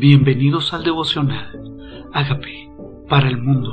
[0.00, 2.08] Bienvenidos al devocional.
[2.14, 2.72] Hágame
[3.06, 3.68] para el mundo.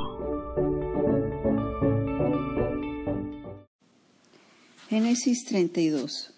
[4.90, 6.34] Génesis 32.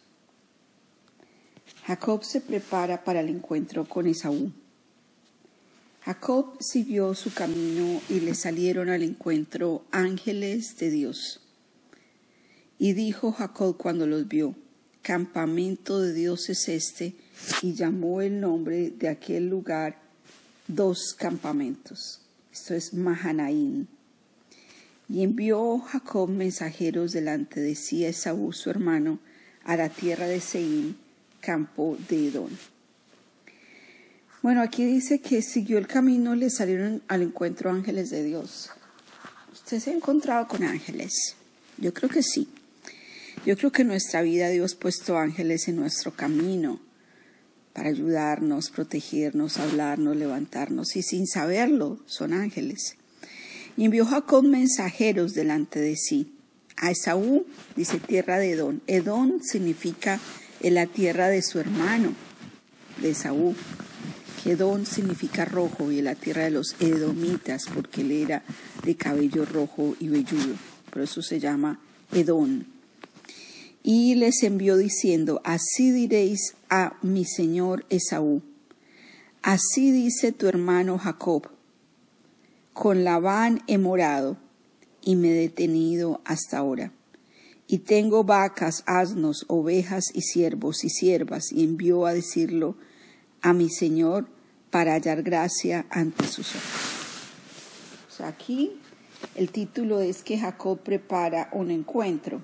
[1.86, 4.52] Jacob se prepara para el encuentro con Esaú.
[6.02, 11.40] Jacob siguió su camino y le salieron al encuentro ángeles de Dios.
[12.78, 14.54] Y dijo Jacob cuando los vio,
[15.02, 17.16] campamento de Dios es este,
[17.62, 19.96] y llamó el nombre de aquel lugar
[20.66, 22.20] dos campamentos.
[22.52, 23.86] Esto es Mahanaim.
[25.08, 29.18] Y envió Jacob mensajeros delante de sí a su hermano,
[29.64, 30.96] a la tierra de Seín,
[31.40, 32.50] campo de Edom.
[34.42, 38.70] Bueno, aquí dice que siguió el camino, le salieron al encuentro ángeles de Dios.
[39.52, 41.36] ¿Usted se ha encontrado con ángeles?
[41.76, 42.48] Yo creo que sí.
[43.44, 46.80] Yo creo que en nuestra vida Dios ha puesto ángeles en nuestro camino
[47.72, 52.96] para ayudarnos, protegernos, hablarnos, levantarnos, y sin saberlo son ángeles.
[53.76, 56.34] Y envió Jacob mensajeros delante de sí.
[56.76, 57.46] A Esaú,
[57.76, 58.82] dice tierra de Edón.
[58.86, 60.18] Edón significa
[60.60, 62.14] en la tierra de su hermano,
[63.00, 63.54] de Esaú.
[64.44, 68.42] Edón significa rojo y en la tierra de los edomitas, porque él era
[68.84, 70.56] de cabello rojo y velludo.
[70.90, 71.78] Por eso se llama
[72.12, 72.79] Edón
[73.82, 78.42] y les envió diciendo, así diréis a mi señor Esaú,
[79.42, 81.48] así dice tu hermano Jacob,
[82.72, 84.36] con Labán he morado
[85.02, 86.92] y me he detenido hasta ahora.
[87.66, 92.76] Y tengo vacas, asnos, ovejas y siervos y siervas, y envió a decirlo
[93.42, 94.26] a mi Señor
[94.70, 98.22] para hallar gracia ante sus ojos.
[98.24, 98.72] aquí
[99.34, 102.42] el título es que Jacob prepara un encuentro,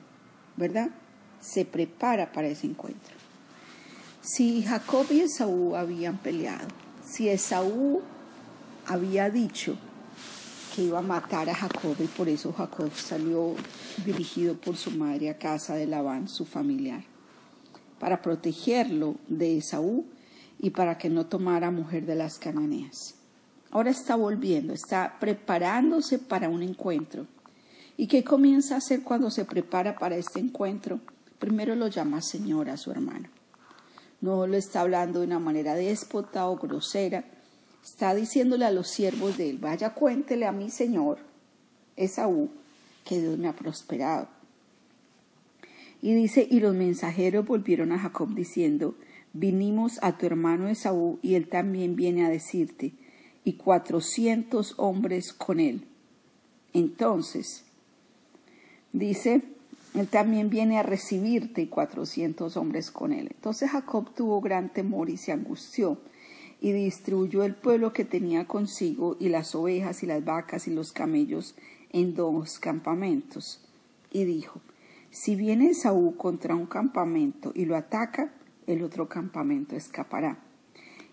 [0.56, 0.91] ¿verdad?
[1.41, 3.15] Se prepara para ese encuentro.
[4.23, 6.67] Si Jacob y Esaú habían peleado,
[7.05, 8.03] si Esaú
[8.87, 9.77] había dicho
[10.75, 13.55] que iba a matar a Jacob y por eso Jacob salió
[14.05, 17.03] dirigido por su madre a casa de Labán, su familiar,
[17.99, 20.05] para protegerlo de Esaú
[20.59, 23.15] y para que no tomara mujer de las cananeas.
[23.71, 27.27] Ahora está volviendo, está preparándose para un encuentro.
[27.97, 31.00] ¿Y qué comienza a hacer cuando se prepara para este encuentro?
[31.39, 33.29] Primero lo llama Señor a su hermano.
[34.21, 37.25] No lo está hablando de una manera déspota o grosera.
[37.85, 41.19] Está diciéndole a los siervos de él, vaya cuéntele a mi Señor,
[41.97, 42.51] Esaú,
[43.05, 44.29] que Dios me ha prosperado.
[46.03, 48.97] Y dice, y los mensajeros volvieron a Jacob diciendo,
[49.33, 52.93] vinimos a tu hermano Esaú y él también viene a decirte,
[53.45, 55.87] y cuatrocientos hombres con él.
[56.73, 57.65] Entonces,
[58.93, 59.43] dice,
[59.97, 63.31] él también viene a recibirte y cuatrocientos hombres con él.
[63.34, 65.99] Entonces Jacob tuvo gran temor y se angustió
[66.61, 70.93] y distribuyó el pueblo que tenía consigo y las ovejas y las vacas y los
[70.93, 71.55] camellos
[71.91, 73.62] en dos campamentos.
[74.11, 74.61] Y dijo,
[75.11, 78.35] si viene Saúl contra un campamento y lo ataca,
[78.67, 80.39] el otro campamento escapará.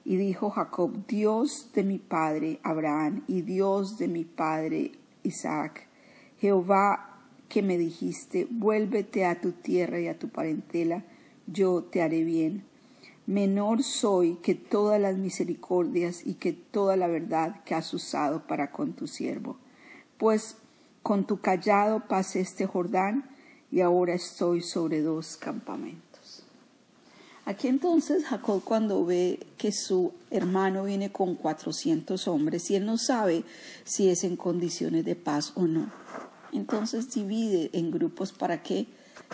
[0.03, 4.91] Y dijo Jacob, Dios de mi padre Abraham y Dios de mi padre
[5.23, 5.87] Isaac,
[6.37, 7.12] Jehová
[7.49, 11.03] que me dijiste, vuélvete a tu tierra y a tu parentela,
[11.47, 12.63] yo te haré bien.
[13.25, 18.71] Menor soy que todas las misericordias y que toda la verdad que has usado para
[18.71, 19.57] con tu siervo.
[20.17, 20.57] Pues
[21.03, 23.29] con tu callado pasé este Jordán
[23.71, 26.43] y ahora estoy sobre dos campamentos.
[27.45, 32.97] Aquí entonces Jacob cuando ve que su hermano viene con cuatrocientos hombres y él no
[32.97, 33.43] sabe
[33.83, 35.91] si es en condiciones de paz o no
[36.53, 38.87] entonces divide en grupos para que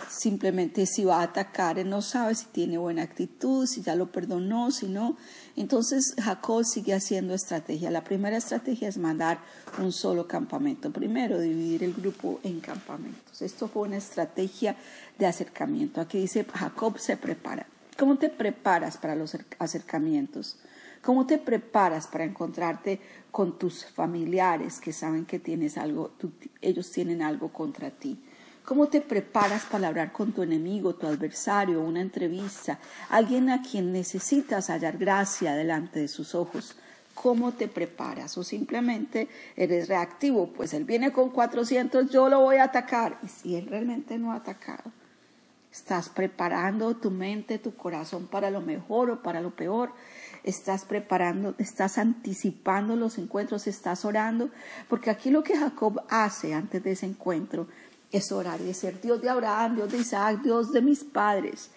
[0.08, 4.10] simplemente si va a atacar, él no sabe si tiene buena actitud, si ya lo
[4.10, 5.16] perdonó, si no.
[5.56, 7.90] Entonces Jacob sigue haciendo estrategia.
[7.90, 9.40] La primera estrategia es mandar
[9.78, 10.90] un solo campamento.
[10.90, 13.42] Primero, dividir el grupo en campamentos.
[13.42, 14.76] Esto fue una estrategia
[15.18, 16.00] de acercamiento.
[16.00, 17.66] Aquí dice Jacob se prepara.
[17.98, 20.56] ¿Cómo te preparas para los acercamientos?
[21.02, 23.00] ¿Cómo te preparas para encontrarte
[23.30, 26.12] con tus familiares que saben que tienes algo,
[26.60, 28.18] ellos tienen algo contra ti?
[28.64, 33.92] ¿Cómo te preparas para hablar con tu enemigo, tu adversario, una entrevista, alguien a quien
[33.92, 36.76] necesitas hallar gracia delante de sus ojos?
[37.14, 38.36] ¿Cómo te preparas?
[38.36, 43.18] O simplemente eres reactivo, pues él viene con 400, yo lo voy a atacar.
[43.22, 44.92] Y si él realmente no ha atacado,
[45.72, 49.92] estás preparando tu mente, tu corazón para lo mejor o para lo peor
[50.44, 54.50] estás preparando, estás anticipando los encuentros, estás orando,
[54.88, 57.66] porque aquí lo que Jacob hace antes de ese encuentro
[58.12, 61.70] es orar y decir, Dios de Abraham, Dios de Isaac, Dios de mis padres,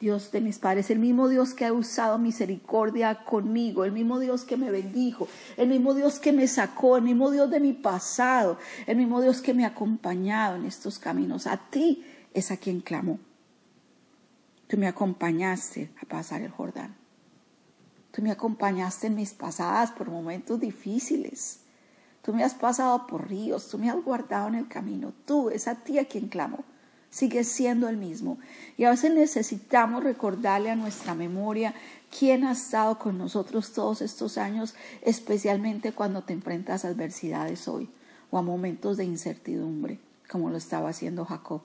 [0.00, 4.44] Dios de mis padres, el mismo Dios que ha usado misericordia conmigo, el mismo Dios
[4.44, 8.58] que me bendijo, el mismo Dios que me sacó, el mismo Dios de mi pasado,
[8.86, 11.46] el mismo Dios que me ha acompañado en estos caminos.
[11.46, 13.18] A ti es a quien clamo.
[14.66, 17.03] Tú me acompañaste a pasar el Jordán.
[18.14, 21.60] Tú me acompañaste en mis pasadas por momentos difíciles.
[22.22, 25.12] Tú me has pasado por ríos, tú me has guardado en el camino.
[25.26, 26.64] Tú es a ti a quien clamo
[27.14, 28.38] sigue siendo el mismo.
[28.76, 31.72] Y a veces necesitamos recordarle a nuestra memoria
[32.16, 37.88] quién ha estado con nosotros todos estos años, especialmente cuando te enfrentas a adversidades hoy
[38.32, 41.62] o a momentos de incertidumbre, como lo estaba haciendo Jacob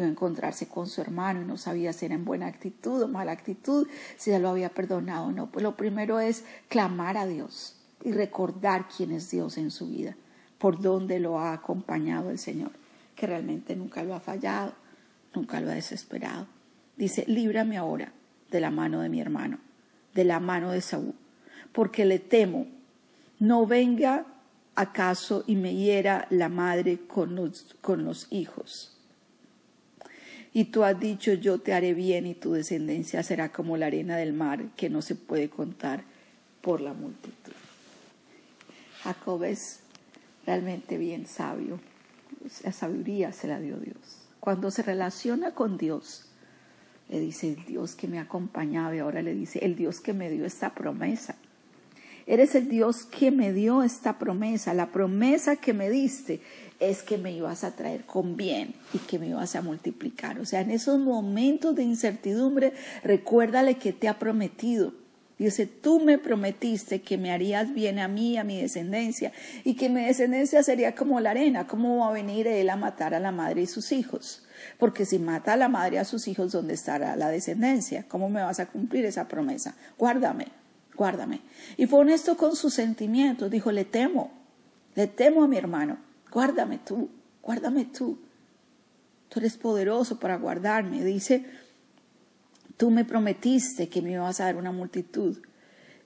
[0.00, 3.08] iba a encontrarse con su hermano y no sabía si era en buena actitud o
[3.08, 5.50] mala actitud, si ya lo había perdonado o no.
[5.50, 10.16] Pues lo primero es clamar a Dios y recordar quién es Dios en su vida,
[10.58, 12.72] por dónde lo ha acompañado el Señor,
[13.14, 14.74] que realmente nunca lo ha fallado
[15.36, 16.48] nunca lo ha desesperado.
[16.96, 18.12] Dice, líbrame ahora
[18.50, 19.58] de la mano de mi hermano,
[20.14, 21.14] de la mano de Saúl,
[21.72, 22.66] porque le temo,
[23.38, 24.26] no venga
[24.74, 28.95] acaso y me hiera la madre con los, con los hijos.
[30.56, 34.16] Y tú has dicho, yo te haré bien y tu descendencia será como la arena
[34.16, 36.02] del mar que no se puede contar
[36.62, 37.52] por la multitud.
[39.02, 39.80] Jacob es
[40.46, 41.78] realmente bien sabio.
[42.64, 43.98] La sabiduría se la dio Dios.
[44.40, 46.24] Cuando se relaciona con Dios,
[47.10, 50.30] le dice el Dios que me acompañaba y ahora le dice el Dios que me
[50.30, 51.36] dio esta promesa.
[52.26, 54.72] Eres el Dios que me dio esta promesa.
[54.72, 56.40] La promesa que me diste
[56.80, 60.38] es que me ibas a traer con bien y que me ibas a multiplicar.
[60.40, 64.92] O sea, en esos momentos de incertidumbre, recuérdale que te ha prometido.
[65.38, 69.32] Dice, tú me prometiste que me harías bien a mí, a mi descendencia,
[69.64, 71.66] y que mi descendencia sería como la arena.
[71.66, 74.46] ¿Cómo va a venir él a matar a la madre y sus hijos?
[74.78, 78.06] Porque si mata a la madre y a sus hijos, ¿dónde estará la descendencia?
[78.08, 79.74] ¿Cómo me vas a cumplir esa promesa?
[79.98, 80.46] Guárdame,
[80.94, 81.42] guárdame.
[81.76, 83.50] Y fue honesto con sus sentimientos.
[83.50, 84.30] Dijo, le temo,
[84.94, 85.98] le temo a mi hermano.
[86.36, 87.08] Guárdame tú,
[87.42, 88.18] guárdame tú.
[89.30, 91.02] Tú eres poderoso para guardarme.
[91.02, 91.46] Dice,
[92.76, 95.38] Tú me prometiste que me ibas a dar una multitud.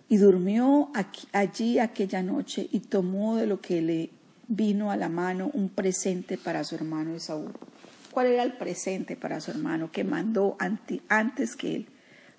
[0.09, 0.93] Y durmió
[1.32, 4.11] allí aquella noche y tomó de lo que le
[4.47, 7.50] vino a la mano un presente para su hermano Esaú.
[8.12, 10.56] ¿Cuál era el presente para su hermano que mandó
[11.09, 11.87] antes que él?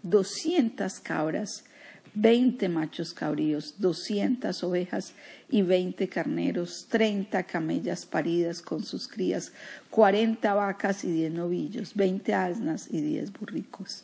[0.01, 1.65] Doscientas cabras,
[2.13, 5.13] veinte machos cabríos, doscientas ovejas
[5.49, 9.53] y veinte carneros, treinta camellas paridas con sus crías,
[9.89, 14.03] cuarenta vacas y diez novillos, veinte asnas y diez burricos.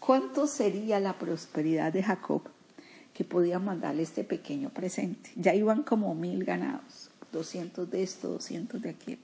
[0.00, 2.42] ¿Cuánto sería la prosperidad de Jacob
[3.14, 5.30] que podía mandarle este pequeño presente?
[5.36, 9.18] Ya iban como mil ganados, doscientos de esto, doscientos de aquel.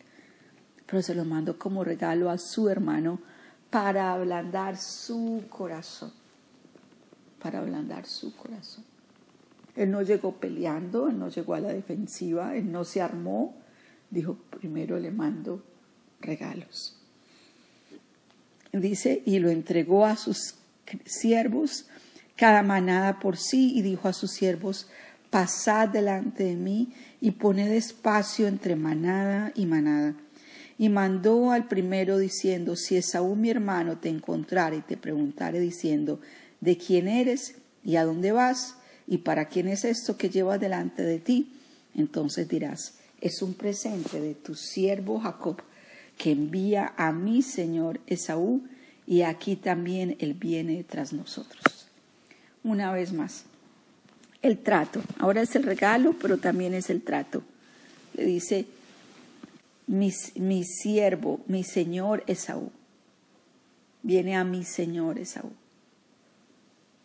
[0.86, 3.18] Pero se lo mandó como regalo a su hermano
[3.70, 6.12] para ablandar su corazón.
[7.40, 8.84] Para ablandar su corazón.
[9.76, 13.54] Él no llegó peleando, él no llegó a la defensiva, él no se armó.
[14.10, 15.62] Dijo, primero le mando
[16.20, 16.96] regalos.
[18.72, 20.56] Dice, y lo entregó a sus
[21.04, 21.86] siervos,
[22.36, 24.88] cada manada por sí, y dijo a sus siervos,
[25.30, 30.14] pasad delante de mí y poned espacio entre manada y manada.
[30.78, 36.20] Y mandó al primero diciendo, si Esaú mi hermano te encontrare y te preguntare diciendo,
[36.60, 38.76] ¿de quién eres y a dónde vas?
[39.06, 41.52] ¿Y para quién es esto que llevas delante de ti?
[41.94, 45.62] Entonces dirás, es un presente de tu siervo Jacob,
[46.16, 48.62] que envía a mi señor Esaú,
[49.06, 51.86] y aquí también Él viene tras nosotros.
[52.62, 53.44] Una vez más,
[54.42, 55.00] el trato.
[55.18, 57.42] Ahora es el regalo, pero también es el trato.
[58.14, 58.66] Le dice,
[59.86, 62.70] mi, mi siervo, mi señor Esaú.
[64.02, 65.50] Viene a mi señor Esaú.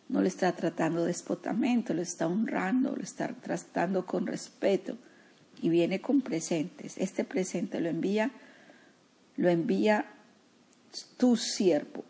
[0.08, 4.96] No le está tratando despotamente, lo está honrando, lo está tratando con respeto
[5.62, 6.98] y viene con presentes.
[6.98, 8.30] Este presente lo envía,
[9.36, 10.06] lo envía
[11.16, 12.04] tu siervo,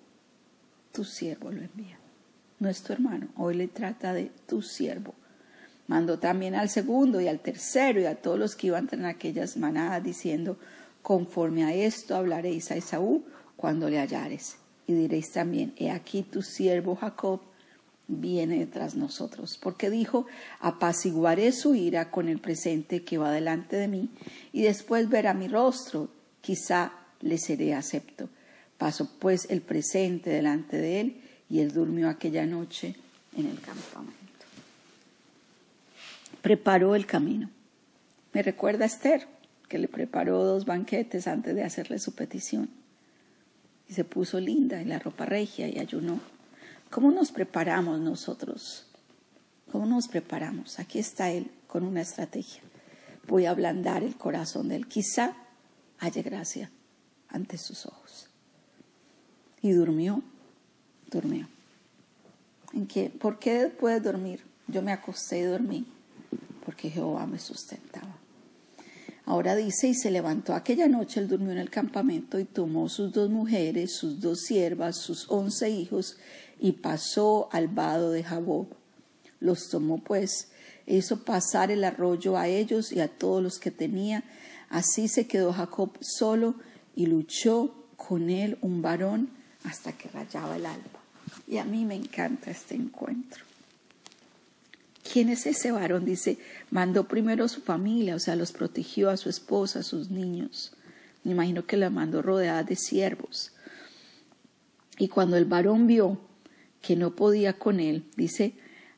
[0.92, 1.98] tu siervo lo envía.
[2.58, 5.14] No es tu hermano, hoy le trata de tu siervo.
[5.86, 9.56] Mandó también al segundo y al tercero y a todos los que iban en aquellas
[9.56, 10.58] manadas diciendo,
[11.02, 13.24] conforme a esto hablaréis a Esaú
[13.56, 14.56] cuando le hallares.
[14.86, 17.40] Y diréis también, he aquí tu siervo Jacob
[18.06, 20.26] viene detrás nosotros, porque dijo,
[20.61, 24.11] apaciguaré su ira con el presente que va delante de mí,
[24.52, 28.28] y después verá mi rostro, quizá le seré acepto.
[28.78, 32.96] Pasó pues el presente delante de él y él durmió aquella noche
[33.37, 34.14] en el campamento.
[36.42, 37.49] Preparó el camino.
[38.32, 39.26] Me recuerda a Esther,
[39.68, 42.68] que le preparó dos banquetes antes de hacerle su petición.
[43.87, 46.18] y se puso linda en la ropa regia y ayunó.
[46.94, 48.86] ¿Cómo nos preparamos nosotros?
[49.72, 50.78] ¿Cómo nos preparamos?
[50.78, 52.62] Aquí está Él con una estrategia.
[53.26, 54.86] Voy a ablandar el corazón de Él.
[54.86, 55.34] Quizá
[55.98, 56.70] haya gracia
[57.30, 58.28] ante sus ojos.
[59.60, 60.22] Y durmió,
[61.10, 61.48] durmió.
[62.72, 63.10] ¿En qué?
[63.10, 64.44] ¿Por qué puede dormir?
[64.68, 65.88] Yo me acosté y dormí
[66.64, 68.20] porque Jehová me sustentaba.
[69.26, 73.10] Ahora dice, y se levantó aquella noche, él durmió en el campamento y tomó sus
[73.10, 76.18] dos mujeres, sus dos siervas, sus once hijos,
[76.64, 78.68] y pasó al vado de Jabob.
[79.38, 80.49] Los tomó pues,
[80.87, 84.25] e hizo pasar el arroyo a ellos y a todos los que tenía.
[84.71, 86.54] Así se quedó Jacob solo
[86.97, 89.28] y luchó con él un varón
[89.62, 91.02] hasta que rayaba el alba.
[91.47, 93.44] Y a mí me encanta este encuentro.
[95.12, 96.06] ¿Quién es ese varón?
[96.06, 96.38] Dice,
[96.71, 100.73] mandó primero a su familia, o sea, los protegió a su esposa, a sus niños.
[101.25, 103.52] Me imagino que la mandó rodeada de siervos.
[104.97, 106.18] Y cuando el varón vio
[106.84, 108.52] que no podía con él, dice,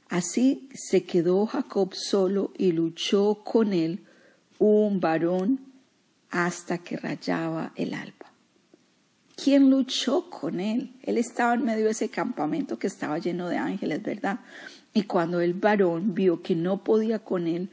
[0.09, 4.01] así se quedó Jacob solo y luchó con él
[4.59, 5.61] un varón
[6.31, 8.33] hasta que rayaba el alba.
[9.37, 10.95] ¿Quién luchó con él?
[11.03, 14.41] Él estaba en medio de ese campamento que estaba lleno de ángeles, ¿verdad?
[14.93, 17.69] Y cuando el varón vio que no podía con él,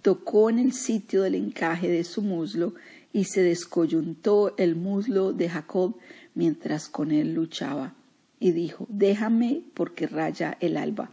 [0.00, 2.74] tocó en el sitio del encaje de su muslo
[3.12, 5.96] y se descoyuntó el muslo de Jacob
[6.34, 7.94] mientras con él luchaba.
[8.42, 11.12] Y dijo, déjame porque raya el alba.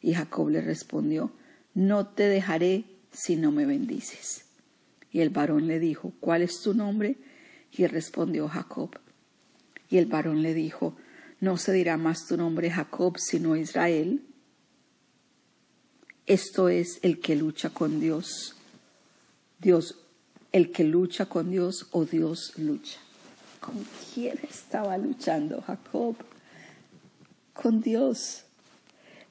[0.00, 1.32] Y Jacob le respondió,
[1.74, 4.44] no te dejaré si no me bendices.
[5.10, 7.16] Y el varón le dijo, ¿cuál es tu nombre?
[7.72, 9.00] Y respondió Jacob.
[9.88, 10.94] Y el varón le dijo,
[11.40, 14.22] no se dirá más tu nombre Jacob, sino Israel,
[16.24, 18.54] esto es el que lucha con Dios.
[19.58, 19.98] Dios,
[20.52, 23.00] el que lucha con Dios o Dios lucha.
[23.58, 23.84] ¿Con
[24.14, 26.14] quién estaba luchando Jacob?
[27.52, 28.44] Con Dios.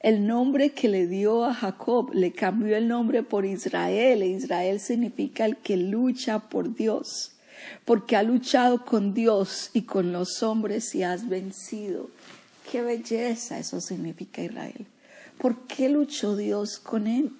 [0.00, 4.22] El nombre que le dio a Jacob le cambió el nombre por Israel.
[4.22, 7.32] E Israel significa el que lucha por Dios.
[7.84, 12.08] Porque ha luchado con Dios y con los hombres y has vencido.
[12.70, 14.86] Qué belleza eso significa Israel.
[15.38, 17.32] ¿Por qué luchó Dios con él?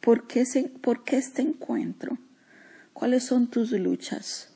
[0.00, 0.44] ¿Por qué,
[0.80, 2.18] ¿Por qué este encuentro?
[2.92, 4.48] ¿Cuáles son tus luchas?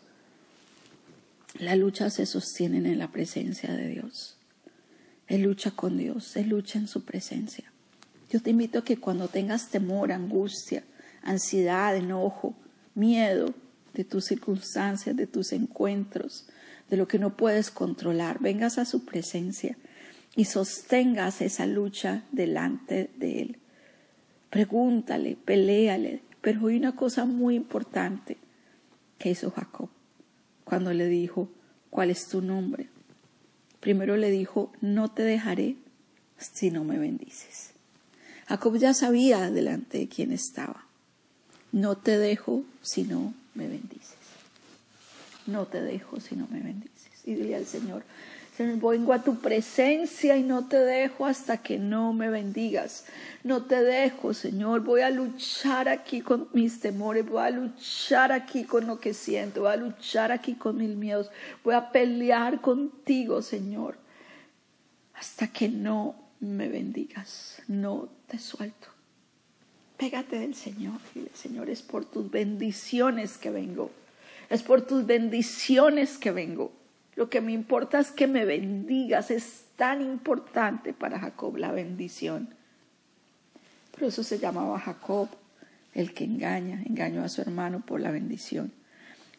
[1.58, 4.33] Las luchas se sostienen en la presencia de Dios.
[5.28, 7.72] Él lucha con Dios, Él lucha en su presencia.
[8.30, 10.84] Yo te invito a que cuando tengas temor, angustia,
[11.22, 12.54] ansiedad, enojo,
[12.94, 13.54] miedo
[13.94, 16.46] de tus circunstancias, de tus encuentros,
[16.90, 19.76] de lo que no puedes controlar, vengas a su presencia
[20.36, 23.58] y sostengas esa lucha delante de Él.
[24.50, 28.36] Pregúntale, peléale, pero hay una cosa muy importante
[29.18, 29.88] que hizo Jacob
[30.64, 31.48] cuando le dijo,
[31.90, 32.88] ¿cuál es tu nombre?
[33.84, 35.76] Primero le dijo, no te dejaré
[36.38, 37.72] si no me bendices.
[38.48, 40.86] Jacob ya sabía delante de quién estaba.
[41.70, 44.16] No te dejo si no me bendices.
[45.46, 47.10] No te dejo si no me bendices.
[47.26, 48.04] Y dile al Señor,
[48.58, 53.06] vengo a tu presencia y no te dejo hasta que no me bendigas.
[53.42, 54.82] No te dejo, Señor.
[54.82, 59.62] Voy a luchar aquí con mis temores, voy a luchar aquí con lo que siento,
[59.62, 61.30] voy a luchar aquí con mis miedos.
[61.64, 63.96] Voy a pelear contigo, Señor,
[65.14, 67.60] hasta que no me bendigas.
[67.66, 68.88] No te suelto.
[69.96, 71.00] Pégate del Señor.
[71.34, 73.90] Señor, es por tus bendiciones que vengo.
[74.48, 76.72] Es por tus bendiciones que vengo.
[77.16, 79.30] Lo que me importa es que me bendigas.
[79.30, 82.48] Es tan importante para Jacob la bendición.
[83.92, 85.28] Por eso se llamaba Jacob,
[85.92, 88.72] el que engaña, engañó a su hermano por la bendición,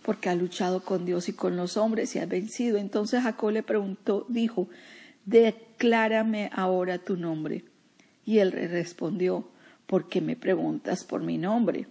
[0.01, 2.77] porque ha luchado con Dios y con los hombres y ha vencido.
[2.77, 4.69] Entonces Jacob le preguntó, dijo,
[5.25, 7.65] declárame ahora tu nombre.
[8.25, 9.49] Y él respondió,
[9.85, 11.87] ¿por qué me preguntas por mi nombre?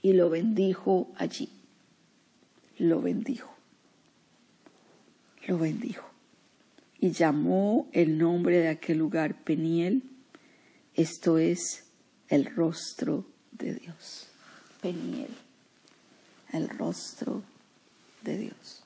[0.00, 1.50] Y lo bendijo allí.
[2.78, 3.59] Lo bendijo
[5.50, 6.08] lo bendijo
[7.00, 10.04] y llamó el nombre de aquel lugar Peniel,
[10.94, 11.86] esto es
[12.28, 14.28] el rostro de Dios.
[14.80, 15.34] Peniel,
[16.52, 17.42] el rostro
[18.22, 18.84] de Dios.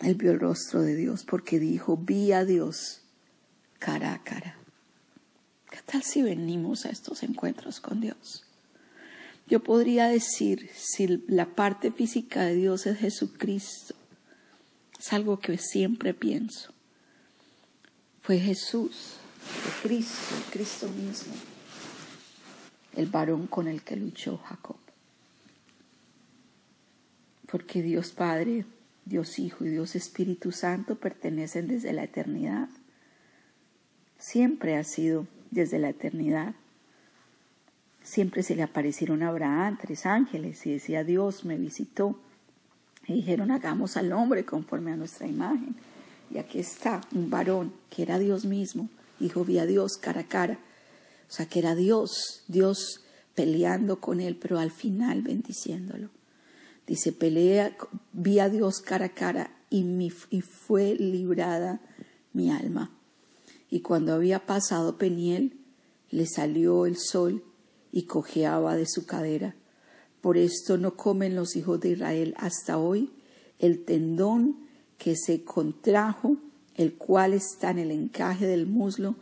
[0.00, 3.02] Él vio el rostro de Dios porque dijo, vi a Dios
[3.78, 4.56] cara a cara.
[5.70, 8.46] ¿Qué tal si venimos a estos encuentros con Dios?
[9.48, 13.94] Yo podría decir, si la parte física de Dios es Jesucristo,
[14.98, 16.72] es algo que siempre pienso.
[18.22, 19.16] Fue Jesús,
[19.82, 21.34] Cristo, Cristo mismo,
[22.94, 24.76] el varón con el que luchó Jacob.
[27.46, 28.64] Porque Dios Padre
[29.04, 32.68] Dios Hijo y Dios Espíritu Santo pertenecen desde la eternidad.
[34.18, 36.54] Siempre ha sido desde la eternidad.
[38.02, 42.18] Siempre se le aparecieron a Abraham tres ángeles y decía Dios me visitó.
[43.06, 45.76] Y dijeron hagamos al hombre conforme a nuestra imagen.
[46.30, 48.88] Y aquí está un varón que era Dios mismo,
[49.20, 50.58] hijo vi a Dios cara a cara.
[51.28, 53.00] O sea, que era Dios, Dios
[53.34, 56.10] peleando con él, pero al final bendiciéndolo.
[56.86, 57.76] Dice, pelea,
[58.12, 61.80] vi a Dios cara a cara y, mi, y fue librada
[62.32, 62.90] mi alma.
[63.70, 65.56] Y cuando había pasado Peniel,
[66.10, 67.42] le salió el sol
[67.90, 69.54] y cojeaba de su cadera.
[70.24, 73.12] Por esto no comen los hijos de Israel hasta hoy
[73.58, 74.56] el tendón
[74.96, 76.38] que se contrajo,
[76.76, 79.16] el cual está en el encaje del muslo,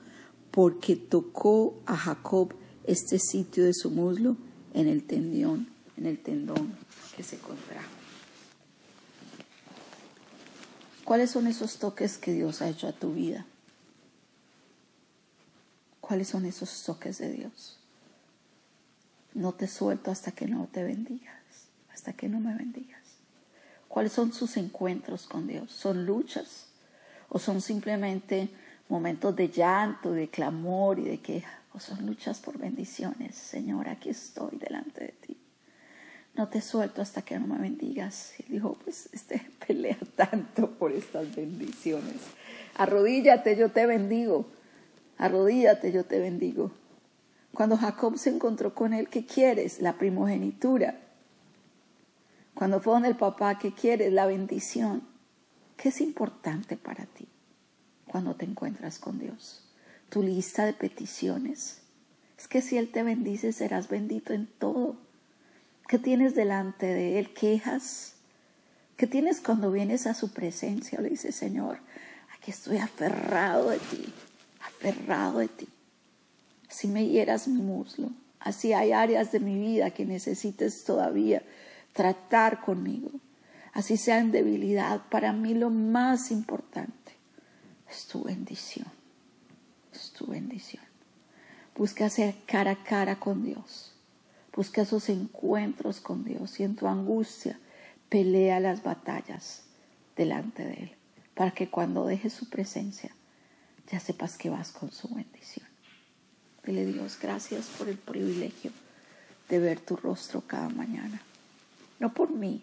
[0.52, 2.54] porque tocó a Jacob
[2.84, 4.36] este sitio de su muslo
[4.74, 5.66] en el tendón,
[5.96, 6.72] en el tendón
[7.16, 7.90] que se contrajo.
[11.02, 13.44] ¿Cuáles son esos toques que Dios ha hecho a tu vida?
[16.00, 17.81] ¿Cuáles son esos toques de Dios?
[19.34, 21.34] No te suelto hasta que no te bendigas,
[21.92, 23.00] hasta que no me bendigas.
[23.88, 25.70] ¿Cuáles son sus encuentros con Dios?
[25.70, 26.66] ¿Son luchas
[27.28, 28.48] o son simplemente
[28.88, 31.60] momentos de llanto, de clamor y de queja?
[31.74, 33.34] ¿O son luchas por bendiciones?
[33.34, 35.42] Señor, aquí estoy delante de ti
[36.34, 38.34] no te suelto hasta que no me bendigas.
[38.38, 42.16] Y dijo, pues este pelea tanto por estas bendiciones.
[42.76, 44.46] Arrodíllate, yo te bendigo.
[45.18, 46.72] Arrodíllate, yo te bendigo.
[47.54, 49.80] Cuando Jacob se encontró con él, ¿qué quieres?
[49.80, 51.00] La primogenitura.
[52.54, 54.12] Cuando fue donde el papá, ¿qué quieres?
[54.12, 55.06] La bendición.
[55.76, 57.28] ¿Qué es importante para ti
[58.06, 59.70] cuando te encuentras con Dios?
[60.08, 61.82] Tu lista de peticiones.
[62.38, 64.96] Es que si Él te bendice, serás bendito en todo
[65.92, 67.34] ¿Qué tienes delante de Él?
[67.34, 68.14] ¿Quejas?
[68.96, 70.98] ¿Qué tienes cuando vienes a su presencia?
[71.02, 71.80] Le dice, Señor,
[72.34, 74.10] aquí estoy aferrado de ti,
[74.62, 75.68] aferrado de ti.
[76.72, 81.42] Si me hieras mi muslo, así hay áreas de mi vida que necesites todavía
[81.92, 83.10] tratar conmigo.
[83.72, 87.12] Así sea en debilidad, para mí lo más importante
[87.88, 88.86] es tu bendición.
[89.92, 90.82] Es tu bendición.
[91.76, 93.92] Busca ser cara a cara con Dios
[94.54, 97.58] Busca esos encuentros con Dios y en tu angustia
[98.10, 99.62] pelea las batallas
[100.14, 100.92] delante de Él,
[101.34, 103.14] para que cuando dejes su presencia
[103.90, 105.66] ya sepas que vas con su bendición.
[106.64, 108.70] Dile Dios, gracias por el privilegio
[109.48, 111.20] de ver tu rostro cada mañana.
[111.98, 112.62] No por mí,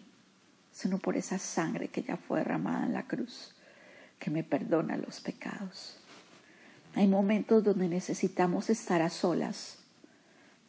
[0.72, 3.52] sino por esa sangre que ya fue derramada en la cruz,
[4.18, 5.96] que me perdona los pecados.
[6.94, 9.80] Hay momentos donde necesitamos estar a solas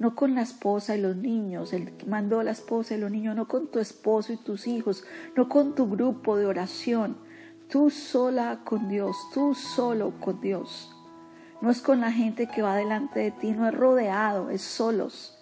[0.02, 3.12] no con la esposa y los niños, el que mandó a la esposa y los
[3.12, 5.04] niños, no con tu esposo y tus hijos,
[5.38, 7.18] no con tu grupo de oración,
[7.70, 10.90] tú sola con Dios, tú solo con Dios.
[11.62, 15.38] No es con la gente que va delante de ti, no es rodeado, es solos,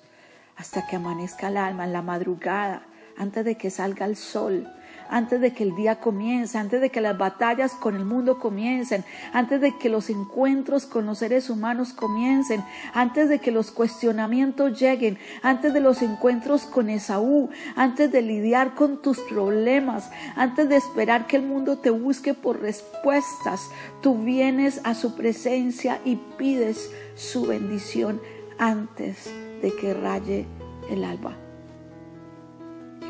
[0.58, 2.84] hasta que amanezca el alma en la madrugada,
[3.17, 4.69] antes de que salga el sol,
[5.10, 9.04] antes de que el día comience, antes de que las batallas con el mundo comiencen,
[9.34, 14.80] antes de que los encuentros con los seres humanos comiencen, antes de que los cuestionamientos
[14.80, 20.76] lleguen, antes de los encuentros con Esaú, antes de lidiar con tus problemas, antes de
[20.76, 23.69] esperar que el mundo te busque por respuestas,
[24.02, 28.22] tú vienes a su presencia y pides su bendición
[28.58, 29.30] antes
[29.62, 30.45] de que raye
[30.89, 31.49] el alba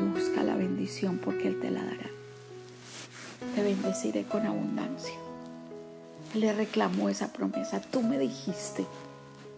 [0.02, 2.10] busca la bendición porque Él te la dará.
[3.54, 5.14] Te bendeciré con abundancia.
[6.34, 7.80] Él le reclamó esa promesa.
[7.80, 8.86] Tú me dijiste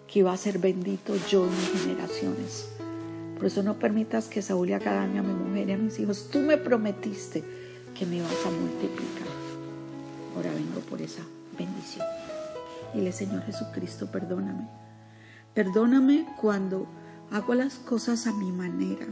[0.06, 2.68] que iba a ser bendito yo en mis generaciones.
[3.36, 5.98] Por eso no permitas que Saúl le haga daño a mi mujer y a mis
[5.98, 6.28] hijos.
[6.30, 7.42] Tú me prometiste
[7.98, 9.26] que me ibas a multiplicar.
[10.36, 11.22] Ahora vengo por esa
[11.58, 12.06] bendición.
[12.94, 14.68] Dile, Señor Jesucristo, perdóname.
[15.54, 16.86] Perdóname cuando
[17.30, 19.06] hago las cosas a mi manera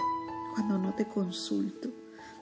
[0.55, 1.91] cuando no te consulto,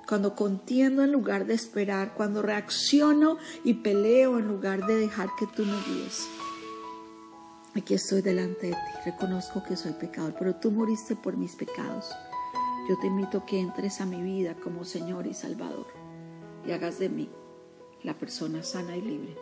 [0.07, 5.47] cuando contiendo en lugar de esperar, cuando reacciono y peleo en lugar de dejar que
[5.47, 6.27] tú me guíes.
[7.75, 12.11] Aquí estoy delante de ti, reconozco que soy pecador, pero tú moriste por mis pecados.
[12.89, 15.87] Yo te invito a que entres a mi vida como Señor y Salvador
[16.67, 17.29] y hagas de mí
[18.03, 19.37] la persona sana y libre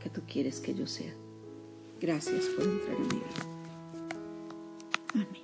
[0.00, 1.14] que tú quieres que yo sea.
[2.00, 3.26] Gracias por entrar en mi vida.
[5.14, 5.43] Amén.